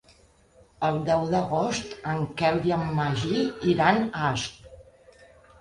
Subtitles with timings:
[0.87, 4.69] El deu d'agost en Quel i en Magí iran a Asp.